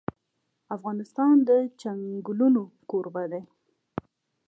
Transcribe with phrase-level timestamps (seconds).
[0.75, 1.49] افغانستان د
[1.81, 3.43] چنګلونه کوربه دی.